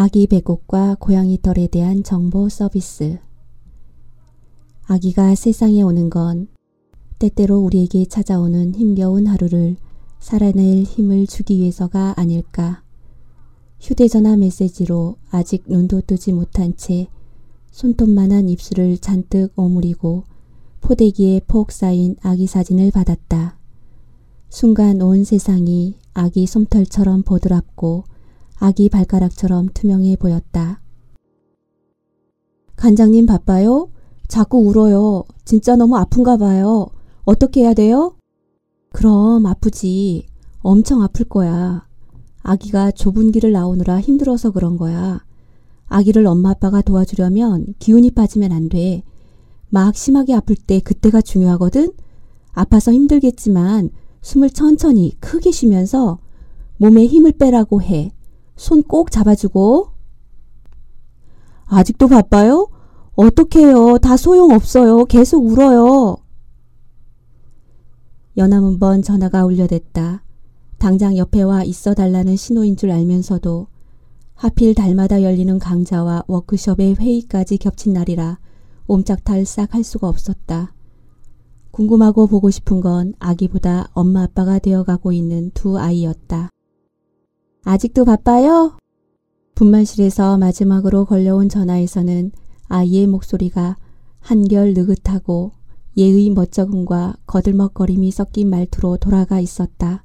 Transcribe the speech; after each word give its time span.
아기 0.00 0.28
배꼽과 0.28 0.96
고양이 1.00 1.42
털에 1.42 1.66
대한 1.66 2.04
정보 2.04 2.48
서비스. 2.48 3.18
아기가 4.86 5.34
세상에 5.34 5.82
오는 5.82 6.08
건 6.08 6.46
때때로 7.18 7.58
우리에게 7.58 8.06
찾아오는 8.06 8.76
힘겨운 8.76 9.26
하루를 9.26 9.74
살아낼 10.20 10.84
힘을 10.84 11.26
주기 11.26 11.56
위해서가 11.56 12.14
아닐까. 12.16 12.84
휴대전화 13.80 14.36
메시지로 14.36 15.16
아직 15.32 15.64
눈도 15.66 16.02
뜨지 16.02 16.32
못한 16.32 16.76
채 16.76 17.08
손톱만한 17.72 18.48
입술을 18.48 18.98
잔뜩 18.98 19.50
오므리고 19.56 20.22
포대기에 20.80 21.40
폭 21.48 21.72
쌓인 21.72 22.14
아기 22.22 22.46
사진을 22.46 22.92
받았다. 22.92 23.58
순간 24.48 25.02
온 25.02 25.24
세상이 25.24 25.96
아기 26.14 26.46
솜털처럼 26.46 27.24
보드랍고 27.24 28.04
아기 28.58 28.88
발가락처럼 28.88 29.68
투명해 29.72 30.16
보였다. 30.16 30.80
간장님 32.76 33.26
바빠요? 33.26 33.90
자꾸 34.26 34.58
울어요. 34.58 35.24
진짜 35.44 35.76
너무 35.76 35.96
아픈가 35.96 36.36
봐요. 36.36 36.88
어떻게 37.24 37.62
해야 37.62 37.74
돼요? 37.74 38.16
그럼 38.90 39.46
아프지. 39.46 40.26
엄청 40.60 41.02
아플 41.02 41.24
거야. 41.24 41.86
아기가 42.42 42.90
좁은 42.90 43.32
길을 43.32 43.52
나오느라 43.52 44.00
힘들어서 44.00 44.50
그런 44.50 44.76
거야. 44.76 45.24
아기를 45.86 46.26
엄마 46.26 46.50
아빠가 46.50 46.82
도와주려면 46.82 47.74
기운이 47.78 48.10
빠지면 48.10 48.52
안 48.52 48.68
돼. 48.68 49.02
막 49.70 49.94
심하게 49.96 50.34
아플 50.34 50.56
때 50.56 50.80
그때가 50.80 51.20
중요하거든? 51.20 51.92
아파서 52.52 52.92
힘들겠지만 52.92 53.90
숨을 54.20 54.50
천천히 54.50 55.12
크게 55.20 55.50
쉬면서 55.50 56.18
몸에 56.76 57.06
힘을 57.06 57.32
빼라고 57.32 57.82
해. 57.82 58.12
손 58.58 58.82
꼭 58.82 59.10
잡아주고. 59.10 59.88
아직도 61.66 62.08
바빠요? 62.08 62.68
어떡해요. 63.14 63.98
다 63.98 64.16
소용없어요. 64.16 65.04
계속 65.04 65.46
울어요. 65.46 66.16
연암은번 68.36 69.02
전화가 69.02 69.44
울려댔다. 69.44 70.24
당장 70.78 71.16
옆에 71.16 71.42
와 71.42 71.64
있어 71.64 71.94
달라는 71.94 72.36
신호인 72.36 72.76
줄 72.76 72.90
알면서도 72.90 73.66
하필 74.34 74.74
달마다 74.74 75.22
열리는 75.22 75.58
강좌와 75.58 76.24
워크숍의 76.28 76.94
회의까지 76.96 77.58
겹친 77.58 77.92
날이라 77.92 78.38
옴짝달싹 78.86 79.74
할 79.74 79.82
수가 79.82 80.08
없었다. 80.08 80.72
궁금하고 81.72 82.26
보고 82.28 82.50
싶은 82.50 82.80
건 82.80 83.14
아기보다 83.18 83.88
엄마 83.92 84.22
아빠가 84.22 84.58
되어가고 84.58 85.12
있는 85.12 85.50
두 85.52 85.78
아이였다. 85.78 86.50
아직도 87.64 88.04
바빠요? 88.04 88.76
분만실에서 89.54 90.38
마지막으로 90.38 91.04
걸려온 91.04 91.48
전화에서는 91.48 92.32
아이의 92.68 93.06
목소리가 93.06 93.76
한결 94.20 94.74
느긋하고 94.74 95.52
예의 95.96 96.30
멋쩍음과 96.30 97.16
거들먹거림이 97.26 98.10
섞인 98.12 98.50
말투로 98.50 98.98
돌아가 98.98 99.40
있었다. 99.40 100.04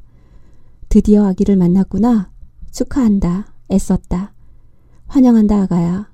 드디어 0.90 1.26
아기를 1.28 1.56
만났구나. 1.56 2.31
축하한다. 2.72 3.54
애썼다. 3.72 4.34
환영한다 5.08 5.62
아가야. 5.64 6.12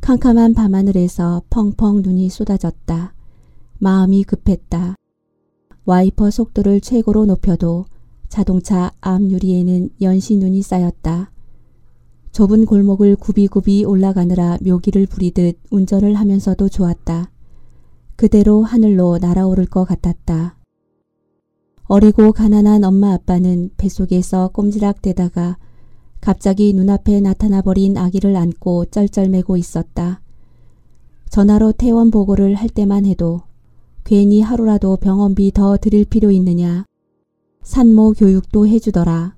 캄캄한 0.00 0.54
밤하늘에서 0.54 1.42
펑펑 1.50 2.02
눈이 2.02 2.28
쏟아졌다. 2.28 3.14
마음이 3.78 4.22
급했다. 4.24 4.94
와이퍼 5.86 6.30
속도를 6.30 6.80
최고로 6.80 7.26
높여도 7.26 7.86
자동차 8.34 8.90
앞 9.00 9.22
유리에는 9.22 9.90
연시 10.02 10.36
눈이 10.36 10.60
쌓였다. 10.62 11.30
좁은 12.32 12.66
골목을 12.66 13.14
굽이굽이 13.14 13.84
올라가느라 13.84 14.58
묘기를 14.60 15.06
부리듯 15.06 15.60
운전을 15.70 16.16
하면서도 16.16 16.68
좋았다. 16.68 17.30
그대로 18.16 18.64
하늘로 18.64 19.18
날아오를 19.18 19.66
것 19.66 19.84
같았다. 19.84 20.56
어리고 21.84 22.32
가난한 22.32 22.82
엄마 22.82 23.12
아빠는 23.12 23.70
뱃속에서 23.76 24.48
꼼지락대다가 24.48 25.56
갑자기 26.20 26.72
눈앞에 26.72 27.20
나타나 27.20 27.62
버린 27.62 27.96
아기를 27.96 28.34
안고 28.34 28.86
쩔쩔매고 28.86 29.56
있었다. 29.56 30.22
전화로 31.30 31.70
퇴원 31.70 32.10
보고를 32.10 32.56
할 32.56 32.68
때만 32.68 33.06
해도 33.06 33.42
괜히 34.02 34.40
하루라도 34.40 34.96
병원비 34.96 35.52
더 35.52 35.76
드릴 35.76 36.04
필요 36.04 36.32
있느냐. 36.32 36.84
산모 37.64 38.12
교육도 38.12 38.66
해주더라. 38.68 39.34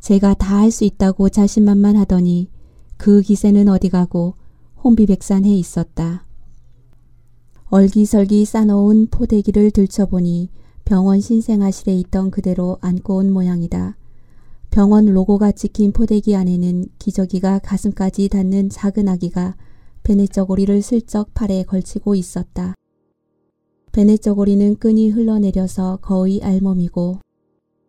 제가 0.00 0.34
다 0.34 0.58
할 0.58 0.70
수 0.70 0.84
있다고 0.84 1.28
자신만만 1.28 1.96
하더니 1.96 2.48
그 2.96 3.22
기세는 3.22 3.68
어디 3.68 3.88
가고 3.88 4.34
혼비백산해 4.82 5.48
있었다. 5.56 6.26
얼기설기 7.66 8.44
싸놓은 8.44 9.08
포대기를 9.10 9.70
들춰보니 9.70 10.50
병원 10.84 11.20
신생아실에 11.20 11.94
있던 12.00 12.30
그대로 12.30 12.78
안고 12.80 13.16
온 13.16 13.32
모양이다. 13.32 13.96
병원 14.70 15.06
로고가 15.06 15.52
찍힌 15.52 15.92
포대기 15.92 16.34
안에는 16.34 16.86
기저귀가 16.98 17.60
가슴까지 17.60 18.28
닿는 18.28 18.70
작은 18.70 19.08
아기가 19.08 19.56
베네저고리를 20.02 20.82
슬쩍 20.82 21.32
팔에 21.34 21.62
걸치고 21.62 22.14
있었다. 22.16 22.74
베네저고리는 23.92 24.76
끈이 24.76 25.10
흘러내려서 25.10 25.98
거의 26.02 26.42
알몸이고 26.42 27.18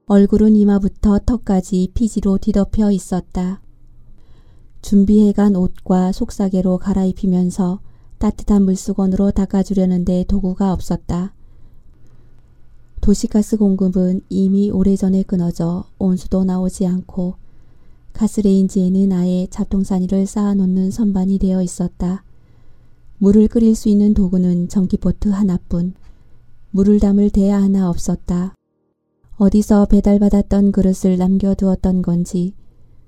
얼굴은 0.07 0.55
이마부터 0.55 1.19
턱까지 1.19 1.91
피지로 1.93 2.37
뒤덮여 2.37 2.91
있었다. 2.91 3.61
준비해간 4.81 5.55
옷과 5.55 6.11
속사계로 6.11 6.79
갈아입히면서 6.79 7.79
따뜻한 8.17 8.63
물수건으로 8.63 9.31
닦아주려는데 9.31 10.25
도구가 10.27 10.73
없었다. 10.73 11.33
도시가스 12.99 13.57
공급은 13.57 14.21
이미 14.29 14.69
오래전에 14.69 15.23
끊어져 15.23 15.85
온수도 15.97 16.43
나오지 16.43 16.85
않고 16.85 17.35
가스레인지에는 18.13 19.11
아예 19.13 19.47
잡동사니를 19.49 20.25
쌓아놓는 20.25 20.91
선반이 20.91 21.39
되어 21.39 21.61
있었다. 21.61 22.23
물을 23.17 23.47
끓일 23.47 23.75
수 23.75 23.87
있는 23.87 24.13
도구는 24.13 24.67
전기포트 24.67 25.29
하나뿐. 25.29 25.93
물을 26.71 26.99
담을 26.99 27.29
대야 27.29 27.61
하나 27.61 27.89
없었다. 27.89 28.55
어디서 29.41 29.85
배달받았던 29.85 30.71
그릇을 30.71 31.17
남겨두었던 31.17 32.03
건지 32.03 32.53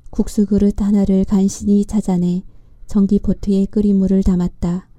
국수 0.10 0.48
그릇 0.48 0.82
하나를 0.82 1.26
간신히 1.26 1.86
찾아내 1.86 2.44
전기포트에 2.88 3.68
끓인 3.68 3.98
물을 4.00 4.24
담았다. 4.24 4.90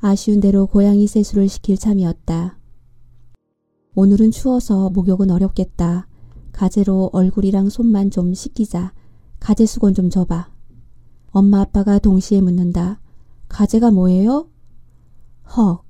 아쉬운 0.00 0.40
대로 0.40 0.66
고양이 0.66 1.06
세수를 1.06 1.48
시킬 1.48 1.78
참이었다. 1.78 2.58
오늘은 3.94 4.32
추워서 4.32 4.90
목욕은 4.90 5.30
어렵겠다. 5.30 6.08
가재로 6.50 7.10
얼굴이랑 7.12 7.68
손만 7.68 8.10
좀 8.10 8.34
씻기자. 8.34 8.92
가재 9.38 9.66
수건 9.66 9.94
좀 9.94 10.10
줘봐. 10.10 10.50
엄마 11.30 11.60
아빠가 11.60 12.00
동시에 12.00 12.40
묻는다. 12.40 13.00
가재가 13.46 13.92
뭐예요? 13.92 14.48
헉, 15.56 15.84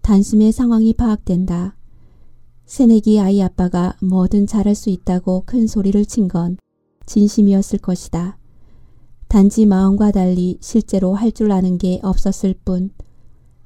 단숨에 0.00 0.52
상황이 0.52 0.94
파악된다. 0.94 1.76
새내기 2.70 3.18
아이 3.18 3.42
아빠가 3.42 3.96
뭐든 4.00 4.46
잘할 4.46 4.76
수 4.76 4.90
있다고 4.90 5.42
큰 5.44 5.66
소리를 5.66 6.06
친 6.06 6.28
건 6.28 6.56
진심이었을 7.04 7.80
것이다. 7.80 8.38
단지 9.26 9.66
마음과 9.66 10.12
달리 10.12 10.56
실제로 10.60 11.14
할 11.14 11.32
줄 11.32 11.50
아는 11.50 11.78
게 11.78 11.98
없었을 12.04 12.54
뿐 12.64 12.90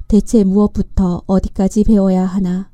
대체 0.08 0.42
무엇부터 0.42 1.20
어디까지 1.26 1.84
배워야 1.84 2.24
하나. 2.24 2.70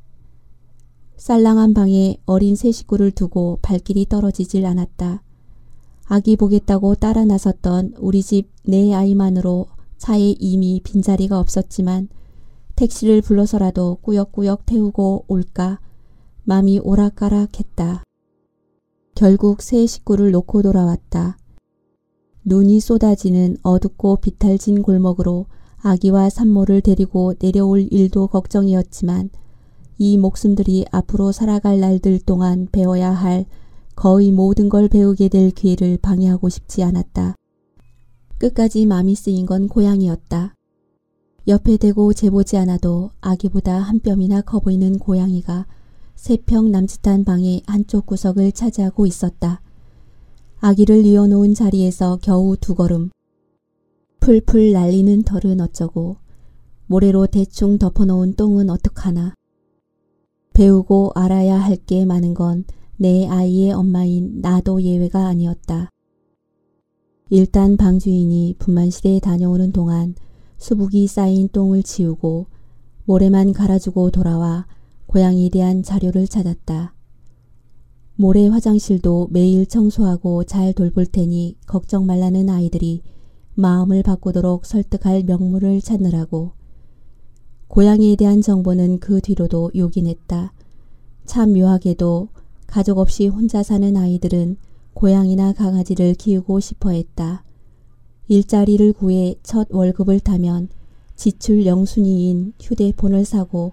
쌀랑한 1.16 1.74
방에 1.74 2.18
어린 2.26 2.54
새 2.54 2.70
식구를 2.70 3.10
두고 3.10 3.58
발길이 3.60 4.06
떨어지질 4.08 4.66
않았다. 4.66 5.24
아기 6.04 6.36
보겠다고 6.36 6.94
따라 6.94 7.24
나섰던 7.24 7.94
우리 7.98 8.22
집네 8.22 8.94
아이만으로 8.94 9.66
차에 9.98 10.36
이미 10.38 10.80
빈자리가 10.84 11.40
없었지만 11.40 12.08
택시를 12.76 13.20
불러서라도 13.20 13.98
꾸역꾸역 14.02 14.64
태우고 14.64 15.24
올까 15.26 15.80
맘이 16.44 16.78
오락가락했다. 16.78 18.02
결국 19.14 19.62
새 19.62 19.86
식구를 19.86 20.30
놓고 20.30 20.62
돌아왔다. 20.62 21.36
눈이 22.44 22.80
쏟아지는 22.80 23.56
어둡고 23.62 24.16
비탈진 24.16 24.82
골목으로 24.82 25.46
아기와 25.82 26.30
산모를 26.30 26.80
데리고 26.80 27.34
내려올 27.34 27.86
일도 27.90 28.28
걱정이었지만 28.28 29.30
이 29.98 30.16
목숨들이 30.16 30.86
앞으로 30.90 31.32
살아갈 31.32 31.80
날들 31.80 32.20
동안 32.20 32.68
배워야 32.72 33.10
할 33.10 33.44
거의 33.94 34.32
모든 34.32 34.70
걸 34.70 34.88
배우게 34.88 35.28
될 35.28 35.50
기회를 35.50 35.98
방해하고 36.00 36.48
싶지 36.48 36.82
않았다. 36.82 37.34
끝까지 38.38 38.86
마음이 38.86 39.14
쓰인 39.14 39.44
건 39.44 39.68
고양이였다. 39.68 40.54
옆에 41.48 41.76
대고 41.76 42.14
재보지 42.14 42.56
않아도 42.56 43.10
아기보다 43.20 43.78
한 43.78 44.00
뼘이나 44.00 44.40
커 44.40 44.60
보이는 44.60 44.98
고양이가 44.98 45.66
세 46.20 46.36
평 46.36 46.70
남짓한 46.70 47.24
방의 47.24 47.62
한쪽 47.66 48.04
구석을 48.04 48.52
차지하고 48.52 49.06
있었다. 49.06 49.62
아기를 50.58 51.02
뉘어놓은 51.02 51.54
자리에서 51.54 52.18
겨우 52.20 52.58
두 52.60 52.74
걸음. 52.74 53.08
풀풀 54.20 54.72
날리는 54.72 55.22
털은 55.22 55.62
어쩌고 55.62 56.18
모래로 56.88 57.26
대충 57.28 57.78
덮어놓은 57.78 58.34
똥은 58.34 58.68
어떡하나. 58.68 59.32
배우고 60.52 61.12
알아야 61.14 61.58
할 61.58 61.78
게 61.86 62.04
많은 62.04 62.34
건 62.34 62.64
내 62.98 63.26
아이의 63.26 63.72
엄마인 63.72 64.42
나도 64.42 64.82
예외가 64.82 65.26
아니었다. 65.26 65.88
일단 67.30 67.78
방주인이 67.78 68.56
분만실에 68.58 69.20
다녀오는 69.20 69.72
동안 69.72 70.14
수북이 70.58 71.06
쌓인 71.06 71.48
똥을 71.48 71.82
치우고 71.82 72.44
모래만 73.06 73.54
갈아주고 73.54 74.10
돌아와 74.10 74.66
고양이에 75.10 75.48
대한 75.48 75.82
자료를 75.82 76.28
찾았다. 76.28 76.94
모래 78.14 78.46
화장실도 78.46 79.26
매일 79.32 79.66
청소하고 79.66 80.44
잘 80.44 80.72
돌볼 80.72 81.06
테니 81.06 81.56
걱정 81.66 82.06
말라는 82.06 82.48
아이들이 82.48 83.02
마음을 83.54 84.04
바꾸도록 84.04 84.64
설득할 84.64 85.24
명물을 85.24 85.80
찾느라고. 85.80 86.52
고양이에 87.66 88.14
대한 88.14 88.40
정보는 88.40 89.00
그 89.00 89.20
뒤로도 89.20 89.72
요긴했다. 89.74 90.52
참 91.24 91.54
묘하게도 91.54 92.28
가족 92.68 92.98
없이 92.98 93.26
혼자 93.26 93.64
사는 93.64 93.96
아이들은 93.96 94.58
고양이나 94.94 95.52
강아지를 95.54 96.14
키우고 96.14 96.60
싶어 96.60 96.90
했다. 96.90 97.42
일자리를 98.28 98.92
구해 98.92 99.34
첫 99.42 99.66
월급을 99.72 100.20
타면 100.20 100.68
지출 101.16 101.66
영순위인 101.66 102.52
휴대폰을 102.60 103.24
사고 103.24 103.72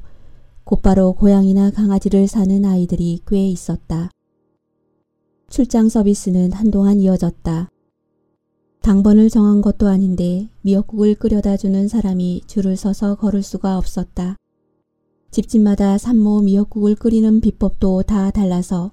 곧바로 0.68 1.14
고양이나 1.14 1.72
강아지를 1.72 2.28
사는 2.28 2.66
아이들이 2.66 3.22
꽤 3.26 3.48
있었다. 3.48 4.12
출장 5.48 5.88
서비스는 5.88 6.52
한동안 6.52 7.00
이어졌다. 7.00 7.70
당번을 8.82 9.30
정한 9.30 9.62
것도 9.62 9.88
아닌데 9.88 10.50
미역국을 10.64 11.16
끓여다 11.16 11.56
주는 11.56 11.88
사람이 11.88 12.42
줄을 12.48 12.76
서서 12.76 13.16
걸을 13.16 13.44
수가 13.44 13.78
없었다. 13.78 14.36
집집마다 15.32 15.98
산모 15.98 16.42
미역국을 16.42 16.96
끓이는 16.96 17.40
비법도 17.40 18.04
다 18.04 18.30
달라서 18.30 18.92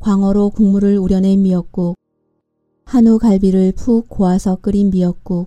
광어로 0.00 0.50
국물을 0.50 0.98
우려낸 0.98 1.42
미역국, 1.42 1.94
한우 2.84 3.20
갈비를 3.20 3.70
푹 3.76 4.08
고아서 4.08 4.56
끓인 4.56 4.90
미역국, 4.90 5.46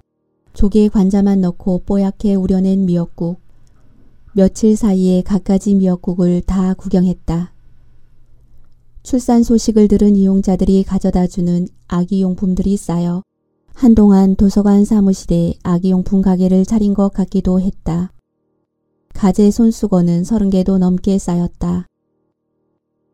조개 0.54 0.88
관자만 0.88 1.42
넣고 1.42 1.80
뽀얗게 1.86 2.36
우려낸 2.36 2.86
미역국, 2.86 3.41
며칠 4.34 4.78
사이에 4.78 5.24
갖가지 5.24 5.76
미역국을 5.76 6.42
다 6.42 6.74
구경했다. 6.74 7.52
출산 9.04 9.44
소식을 9.44 9.90
들은 9.90 10.16
이용자들이 10.16 10.84
가져다 10.84 11.28
주는 11.28 11.68
아기용품들이 11.90 12.78
쌓여 12.78 13.24
한동안 13.74 14.38
도서관 14.38 14.86
사무실에 14.86 15.56
아기용품 15.64 16.22
가게를 16.22 16.66
차린 16.66 16.94
것 16.94 17.10
같기도 17.10 17.60
했다. 17.60 18.14
가재 19.14 19.52
손수건은 19.52 20.24
서른 20.24 20.50
개도 20.50 20.78
넘게 20.78 21.18
쌓였다. 21.18 21.88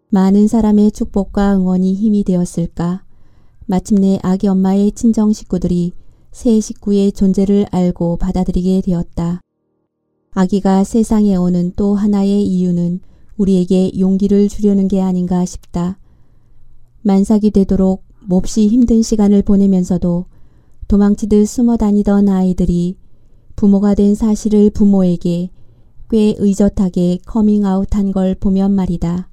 많은 0.09 0.47
사람의 0.47 0.91
축복과 0.91 1.55
응원이 1.55 1.95
힘이 1.95 2.23
되었을까. 2.25 3.03
마침내 3.65 4.19
아기 4.21 4.47
엄마의 4.47 4.91
친정 4.91 5.33
식구들이 5.33 5.93
새 6.31 6.59
식구의 6.59 7.13
존재를 7.13 7.65
알고 7.71 8.17
받아들이게 8.17 8.81
되었다. 8.81 9.41
아기가 10.37 10.83
세상에 10.83 11.35
오는 11.35 11.73
또 11.75 11.95
하나의 11.95 12.45
이유는 12.45 12.99
우리에게 13.37 13.97
용기를 13.97 14.49
주려는 14.49 14.87
게 14.87 15.01
아닌가 15.01 15.43
싶다. 15.45 15.97
만삭이 17.01 17.49
되도록 17.49 18.03
몹시 18.27 18.67
힘든 18.67 19.01
시간을 19.01 19.41
보내면서도 19.41 20.25
도망치듯 20.87 21.47
숨어 21.47 21.77
다니던 21.77 22.29
아이들이 22.29 22.97
부모가 23.55 23.95
된 23.95 24.13
사실을 24.13 24.69
부모에게 24.69 25.49
꽤 26.11 26.35
의젓하게 26.37 27.17
커밍아웃한 27.25 28.11
걸 28.11 28.35
보면 28.35 28.73
말이다. 28.73 29.31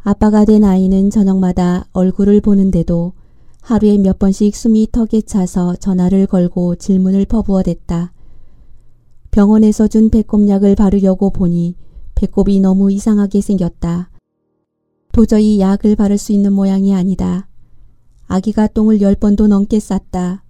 아빠가 0.00 0.44
된 0.44 0.64
아이는 0.64 1.08
저녁마다 1.08 1.86
얼굴을 1.92 2.40
보는데도 2.40 3.12
하루에 3.60 3.96
몇 3.98 4.18
번씩 4.18 4.56
숨이 4.56 4.88
턱에 4.90 5.20
차서 5.20 5.76
전화를 5.76 6.26
걸고 6.26 6.74
질문을 6.74 7.26
퍼부어댔다. 7.26 8.12
병원에서 9.32 9.88
준 9.88 10.10
배꼽약을 10.10 10.76
바르려고 10.76 11.30
보니 11.30 11.74
배꼽이 12.14 12.60
너무 12.60 12.92
이상하게 12.92 13.40
생겼다. 13.40 14.10
도저히 15.10 15.58
약을 15.58 15.96
바를 15.96 16.18
수 16.18 16.32
있는 16.32 16.52
모양이 16.52 16.94
아니다. 16.94 17.48
아기가 18.26 18.66
똥을 18.66 19.00
열 19.00 19.14
번도 19.14 19.46
넘게 19.46 19.80
쌌다. 19.80 20.44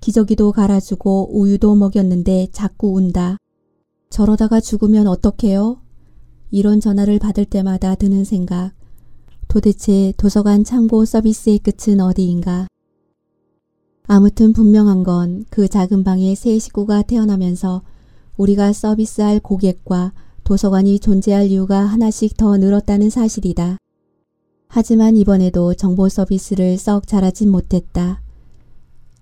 기저귀도 0.00 0.52
갈아주고 0.52 1.38
우유도 1.38 1.74
먹였는데 1.74 2.48
자꾸 2.52 2.94
운다. 2.94 3.36
저러다가 4.08 4.60
죽으면 4.60 5.08
어떡해요? 5.08 5.82
이런 6.50 6.80
전화를 6.80 7.18
받을 7.18 7.44
때마다 7.44 7.94
드는 7.94 8.24
생각. 8.24 8.72
도대체 9.46 10.14
도서관 10.16 10.64
참고 10.64 11.04
서비스의 11.04 11.58
끝은 11.58 12.00
어디인가? 12.00 12.66
아무튼 14.06 14.54
분명한 14.54 15.04
건 15.04 15.44
그 15.50 15.68
작은 15.68 16.02
방에 16.02 16.34
새 16.34 16.58
식구가 16.58 17.02
태어나면서 17.02 17.82
우리가 18.36 18.72
서비스할 18.72 19.40
고객과 19.40 20.12
도서관이 20.44 20.98
존재할 20.98 21.46
이유가 21.46 21.80
하나씩 21.80 22.36
더 22.36 22.56
늘었다는 22.56 23.10
사실이다. 23.10 23.78
하지만 24.68 25.16
이번에도 25.16 25.74
정보 25.74 26.08
서비스를 26.08 26.78
썩 26.78 27.06
잘하진 27.06 27.50
못했다. 27.50 28.22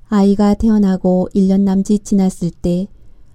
아이가 0.09 0.55
태어나고 0.55 1.29
1년 1.35 1.61
남짓 1.61 2.05
지났을 2.05 2.51
때 2.51 2.89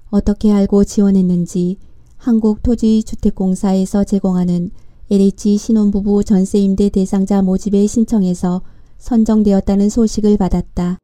어떻게 0.10 0.52
알고 0.52 0.86
지원했는지 0.86 1.78
한국토지주택공사에서 2.18 4.04
제공하는 4.04 4.72
LH 5.12 5.58
신혼부부 5.58 6.24
전세임대 6.24 6.90
대상자 6.90 7.42
모집에 7.42 7.86
신청해서 7.86 8.62
선정되었다는 8.98 9.90
소식을 9.90 10.38
받았다. 10.38 10.98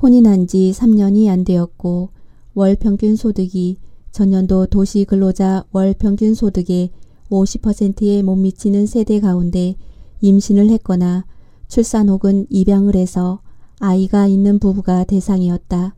혼인한 0.00 0.46
지 0.46 0.72
3년이 0.74 1.28
안 1.28 1.44
되었고 1.44 2.10
월 2.54 2.76
평균 2.76 3.16
소득이 3.16 3.78
전년도 4.10 4.66
도시 4.66 5.04
근로자 5.04 5.64
월 5.72 5.94
평균 5.94 6.34
소득의 6.34 6.90
50%에 7.30 8.22
못 8.22 8.36
미치는 8.36 8.86
세대 8.86 9.20
가운데 9.20 9.76
임신을 10.20 10.68
했거나 10.70 11.24
출산 11.68 12.08
혹은 12.08 12.46
입양을 12.50 12.96
해서 12.96 13.40
아이가 13.78 14.26
있는 14.26 14.58
부부가 14.58 15.04
대상이었다. 15.04 15.94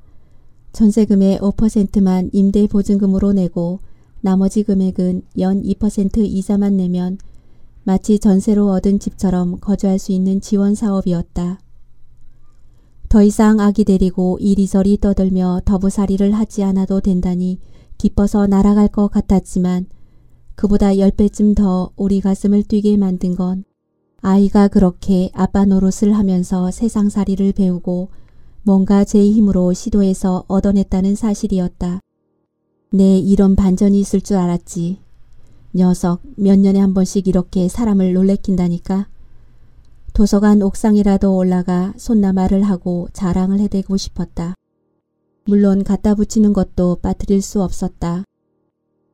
전세금의 0.73 1.38
5%만 1.38 2.30
임대보증금으로 2.32 3.32
내고 3.32 3.80
나머지 4.21 4.62
금액은 4.62 5.23
연 5.38 5.62
2% 5.62 6.18
이자만 6.18 6.76
내면 6.76 7.18
마치 7.85 8.18
전세로 8.18 8.71
얻은 8.71 9.00
집처럼 9.00 9.59
거주할 9.61 9.99
수 9.99 10.12
있는 10.12 10.40
지원 10.40 10.75
사업이었다. 10.75 11.59
더 13.12 13.23
이상 13.23 13.61
아기 13.61 13.85
데리고 13.85 14.38
이리저리 14.40 14.97
떠들며 14.97 15.61
더부살이를 15.66 16.33
하지 16.33 16.62
않아도 16.62 17.02
된다니 17.02 17.59
기뻐서 17.99 18.47
날아갈 18.47 18.88
것 18.88 19.09
같았지만 19.09 19.85
그보다 20.54 20.95
10배쯤 20.95 21.54
더 21.54 21.90
우리 21.97 22.23
가슴을 22.23 22.62
뛰게 22.62 22.97
만든 22.97 23.37
건 23.37 23.64
아이가 24.23 24.66
그렇게 24.66 25.31
아빠 25.35 25.66
노릇을 25.66 26.14
하면서 26.14 26.71
세상살이를 26.71 27.52
배우고 27.52 28.09
뭔가 28.62 29.04
제 29.04 29.23
힘으로 29.23 29.75
시도해서 29.75 30.45
얻어냈다는 30.49 31.14
사실이었다. 31.14 32.00
내 32.95 33.19
이런 33.19 33.57
반전이 33.57 34.00
있을 34.00 34.23
줄 34.23 34.38
알았지. 34.38 35.00
녀석 35.75 36.23
몇 36.38 36.59
년에 36.59 36.81
한 36.81 36.95
번씩 36.95 37.28
이렇게 37.28 37.69
사람을 37.69 38.14
놀래킨다니까. 38.14 39.12
도서관 40.12 40.61
옥상이라도 40.61 41.35
올라가 41.35 41.95
손나말을 41.97 42.62
하고 42.62 43.09
자랑을 43.14 43.61
해대고 43.61 43.97
싶었다. 43.97 44.54
물론 45.47 45.85
갖다 45.85 46.14
붙이는 46.14 46.52
것도 46.52 46.97
빠뜨릴 46.97 47.40
수 47.40 47.62
없었다. 47.62 48.25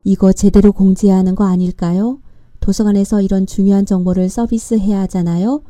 이거 0.03 0.33
제대로 0.33 0.73
공지해야 0.73 1.17
하는 1.17 1.35
거 1.35 1.45
아닐까요? 1.45 2.19
도서관에서 2.59 3.21
이런 3.21 3.45
중요한 3.45 3.85
정보를 3.85 4.29
서비스해야 4.29 4.99
하잖아요. 5.01 5.63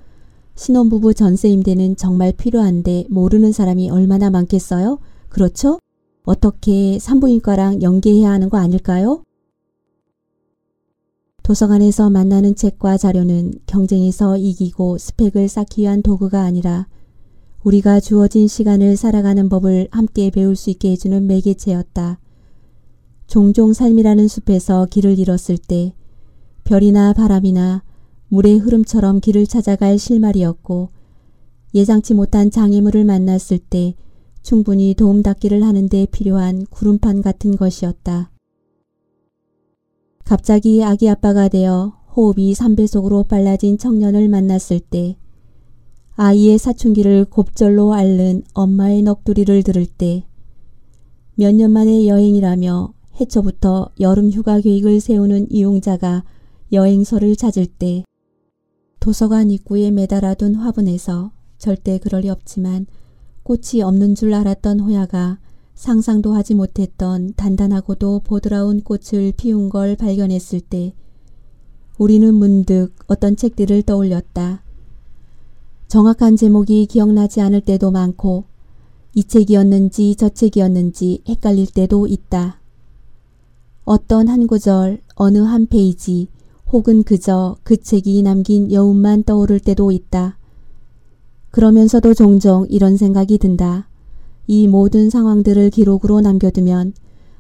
신혼부부 0.56 1.14
전세 1.14 1.48
임대는 1.50 1.96
정말 1.96 2.34
필요한데 2.34 3.06
모르는 3.10 3.52
사람이 3.52 3.92
얼마나 3.92 4.30
많겠어요? 4.32 4.98
그렇죠? 5.30 5.80
어떻게 6.24 6.98
산부인과랑 7.00 7.82
연계해야 7.84 8.32
하는 8.32 8.50
거 8.50 8.58
아닐까요? 8.58 9.24
도서관에서 11.50 12.12
만나는 12.12 12.54
책과 12.54 12.98
자료는 12.98 13.56
경쟁에서 13.66 14.38
이기고 14.38 15.00
스펙을 15.00 15.48
쌓기 15.48 15.82
위한 15.82 16.04
도구가 16.04 16.44
아니라 16.44 16.88
우리가 17.64 18.00
주어진 18.02 18.48
시간을 18.48 18.96
살아가는 18.96 19.50
법을 19.50 19.88
함께 19.90 20.30
배울 20.30 20.56
수 20.56 20.70
있게 20.70 20.92
해주는 20.92 21.26
매개체였다. 21.26 22.20
종종 23.26 23.74
삶이라는 23.74 24.28
숲에서 24.28 24.86
길을 24.92 25.18
잃었을 25.18 25.58
때 25.58 25.96
별이나 26.66 27.14
바람이나 27.14 27.84
물의 28.28 28.60
흐름처럼 28.60 29.20
길을 29.20 29.48
찾아갈 29.48 29.98
실마리였고 29.98 30.90
예상치 31.74 32.14
못한 32.14 32.52
장애물을 32.52 33.06
만났을 33.06 33.58
때 33.58 33.96
충분히 34.44 34.94
도움닫기를 34.94 35.64
하는데 35.64 36.06
필요한 36.12 36.68
구름판 36.70 37.24
같은 37.24 37.56
것이었다. 37.56 38.30
갑자기 40.30 40.84
아기 40.84 41.10
아빠가 41.10 41.48
되어 41.48 41.98
호흡이 42.16 42.54
3배속으로 42.54 43.28
빨라진 43.28 43.80
청년을 43.80 44.30
만났을 44.30 44.80
때 44.80 45.18
아이의 46.18 46.60
사춘기를 46.60 47.26
곱절로 47.26 47.96
앓는 47.96 48.44
엄마의 48.54 49.02
넋두리를 49.02 49.64
들을 49.64 49.88
때 49.88 50.24
몇 51.36 51.56
년 51.56 51.72
만의 51.72 52.08
여행이라며 52.08 52.94
해초부터 53.20 53.90
여름 54.02 54.30
휴가 54.30 54.60
계획을 54.60 55.00
세우는 55.00 55.48
이용자가 55.50 56.24
여행소를 56.74 57.36
찾을 57.36 57.66
때 57.66 58.04
도서관 59.00 59.50
입구에 59.50 59.90
매달아둔 59.90 60.54
화분에서 60.54 61.32
절대 61.58 61.98
그럴 61.98 62.22
리 62.22 62.30
없지만 62.30 62.86
꽃이 63.42 63.82
없는 63.82 64.14
줄 64.14 64.36
알았던 64.36 64.80
호야가 64.82 65.40
상상도 65.80 66.34
하지 66.34 66.56
못했던 66.56 67.32
단단하고도 67.38 68.24
보드라운 68.26 68.82
꽃을 68.82 69.32
피운 69.38 69.70
걸 69.70 69.96
발견했을 69.96 70.60
때 70.60 70.94
우리는 71.98 72.36
문득 72.36 72.92
어떤 73.08 73.38
책들을 73.38 73.84
떠올렸다. 73.84 74.62
정확한 75.88 76.36
제목이 76.36 76.86
기억나지 76.88 77.40
않을 77.40 77.62
때도 77.62 77.92
많고 77.92 78.44
이 79.16 79.24
책이었는지 79.24 80.16
저 80.18 80.28
책이었는지 80.28 81.24
헷갈릴 81.30 81.68
때도 81.68 82.08
있다. 82.08 82.60
어떤 83.86 84.28
한 84.28 84.48
구절, 84.48 85.00
어느 85.16 85.38
한 85.38 85.66
페이지, 85.66 86.28
혹은 86.74 87.04
그저 87.04 87.56
그 87.64 87.78
책이 87.78 88.22
남긴 88.24 88.70
여운만 88.74 89.24
떠오를 89.24 89.62
때도 89.62 89.94
있다. 89.94 90.38
그러면서도 91.52 92.14
종종 92.16 92.68
이런 92.70 92.98
생각이 92.98 93.38
든다. 93.38 93.89
이 94.52 94.68
모든 94.68 95.12
상황들을 95.12 95.70
기록으로 95.70 96.22
남겨두면 96.22 96.94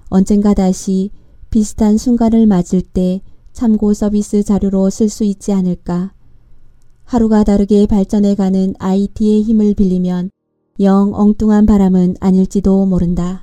언젠가 0.09 0.53
다시 0.53 1.09
비슷한 1.49 1.97
순간을 1.97 2.45
맞을 2.45 2.83
때 2.83 3.21
참고 3.51 3.95
서비스 3.95 4.43
자료로 4.43 4.91
쓸 4.91 5.09
수 5.09 5.23
있지 5.23 5.51
않을까. 5.51 6.13
하루가 7.05 7.43
다르게 7.43 7.87
발전해가는 7.87 8.75
IT의 8.77 9.41
힘을 9.41 9.73
빌리면 9.73 10.29
영 10.81 11.15
엉뚱한 11.15 11.65
바람은 11.65 12.17
아닐지도 12.19 12.85
모른다. 12.85 13.41